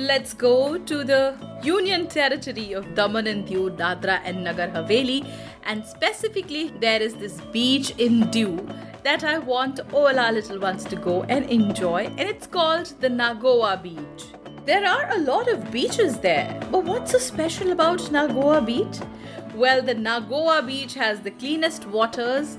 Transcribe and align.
Let's 0.00 0.32
go 0.32 0.78
to 0.78 1.04
the 1.04 1.34
Union 1.62 2.06
Territory 2.06 2.72
of 2.72 2.94
Daman 2.94 3.26
and 3.26 3.46
Diu, 3.46 3.68
Dadra 3.76 4.22
and 4.24 4.42
Nagar 4.42 4.68
Haveli, 4.68 5.30
and 5.64 5.84
specifically 5.84 6.70
there 6.80 7.02
is 7.02 7.16
this 7.16 7.38
beach 7.52 7.90
in 7.98 8.22
Diu 8.30 8.66
that 9.02 9.24
I 9.24 9.36
want 9.36 9.78
all 9.92 10.18
our 10.18 10.32
little 10.32 10.58
ones 10.58 10.84
to 10.84 10.96
go 10.96 11.24
and 11.24 11.44
enjoy, 11.50 12.04
and 12.16 12.20
it's 12.20 12.46
called 12.46 12.94
the 13.00 13.10
Nagoa 13.10 13.78
Beach. 13.82 14.24
There 14.64 14.86
are 14.86 15.10
a 15.10 15.18
lot 15.18 15.48
of 15.48 15.70
beaches 15.70 16.18
there, 16.18 16.58
but 16.70 16.84
what's 16.84 17.12
so 17.12 17.18
special 17.18 17.70
about 17.70 18.10
Nagoa 18.10 18.62
Beach? 18.62 19.00
Well, 19.54 19.82
the 19.82 19.94
Nagoa 19.94 20.62
Beach 20.62 20.94
has 20.94 21.20
the 21.20 21.32
cleanest 21.32 21.86
waters, 21.86 22.56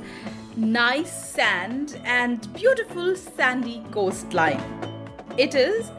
nice 0.56 1.12
sand, 1.12 2.00
and 2.06 2.54
beautiful 2.54 3.16
sandy 3.16 3.84
coastline. 3.90 4.62
It 5.40 5.56
is 5.56 5.90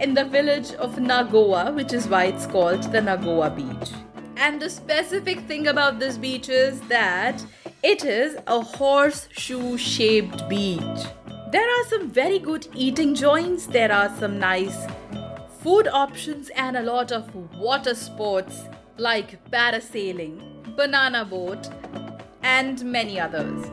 in 0.00 0.14
the 0.14 0.24
village 0.24 0.72
of 0.74 0.98
Nagoa, 0.98 1.72
which 1.72 1.92
is 1.92 2.08
why 2.08 2.24
it's 2.24 2.46
called 2.46 2.82
the 2.84 3.00
Nagoa 3.00 3.50
Beach. 3.50 3.90
And 4.36 4.60
the 4.60 4.70
specific 4.70 5.40
thing 5.40 5.66
about 5.66 5.98
this 5.98 6.16
beach 6.16 6.48
is 6.48 6.80
that 6.82 7.44
it 7.82 8.04
is 8.04 8.36
a 8.46 8.60
horseshoe 8.62 9.76
shaped 9.76 10.48
beach. 10.48 11.00
There 11.52 11.68
are 11.68 11.84
some 11.88 12.08
very 12.08 12.38
good 12.38 12.66
eating 12.74 13.14
joints, 13.14 13.66
there 13.66 13.92
are 13.92 14.08
some 14.18 14.38
nice 14.38 14.86
food 15.62 15.88
options, 15.88 16.48
and 16.50 16.76
a 16.76 16.82
lot 16.82 17.12
of 17.12 17.34
water 17.58 17.94
sports 17.94 18.62
like 18.96 19.44
parasailing, 19.50 20.76
banana 20.76 21.24
boat, 21.26 21.68
and 22.42 22.82
many 22.84 23.20
others. 23.20 23.66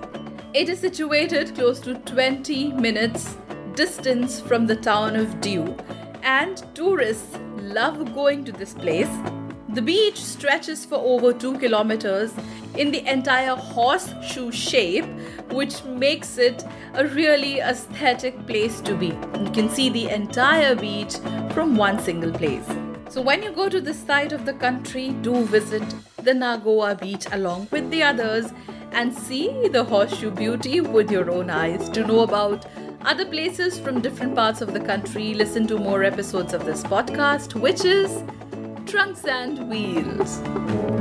It 0.54 0.68
is 0.68 0.80
situated 0.80 1.56
close 1.56 1.80
to 1.82 1.96
20 1.96 2.74
minutes 2.74 3.38
distance 3.76 4.42
from 4.42 4.66
the 4.66 4.76
town 4.76 5.16
of 5.16 5.28
Diu, 5.40 5.78
and 6.28 6.62
tourists 6.76 7.38
love 7.62 8.14
going 8.14 8.44
to 8.44 8.52
this 8.52 8.74
place. 8.74 9.10
The 9.70 9.82
beach 9.82 10.18
stretches 10.22 10.84
for 10.84 10.96
over 10.96 11.32
2 11.32 11.58
kilometers 11.58 12.34
in 12.76 12.92
the 12.92 13.10
entire 13.10 13.56
horseshoe 13.56 14.52
shape, 14.52 15.06
which 15.52 15.84
makes 15.86 16.38
it 16.38 16.66
a 16.96 17.08
really 17.08 17.60
aesthetic 17.60 18.46
place 18.46 18.82
to 18.82 18.96
be. 18.96 19.08
You 19.46 19.52
can 19.54 19.70
see 19.70 19.90
the 19.90 20.10
entire 20.10 20.76
beach 20.76 21.16
from 21.52 21.78
one 21.78 22.00
single 22.00 22.34
place. 22.34 22.68
So, 23.10 23.22
when 23.22 23.42
you 23.42 23.52
go 23.52 23.70
to 23.70 23.80
this 23.80 23.98
side 23.98 24.34
of 24.34 24.46
the 24.46 24.54
country, 24.54 25.12
do 25.22 25.46
visit 25.46 25.84
the 26.24 26.34
Nagoa 26.34 26.96
beach 26.96 27.26
along 27.32 27.70
with 27.72 27.90
the 27.90 28.04
others 28.04 28.52
and 28.92 29.14
see 29.14 29.70
the 29.70 29.84
horseshoe 29.84 30.32
beauty 30.32 30.82
with 30.82 31.10
your 31.10 31.32
own 31.32 31.50
eyes. 31.50 31.90
To 31.90 32.06
know 32.06 32.20
about 32.22 32.66
other 33.02 33.26
places 33.26 33.80
from 33.80 34.02
different 34.02 34.36
parts 34.36 34.62
of 34.62 34.74
the 34.74 34.80
country, 34.80 35.34
listen 35.34 35.68
to 35.68 35.78
more 35.78 36.04
episodes 36.04 36.54
of 36.54 36.66
this 36.66 36.84
podcast, 36.84 37.60
which 37.60 37.86
is 37.86 38.24
Trunks 38.86 39.26
and 39.26 39.70
Wheels. 39.70 40.97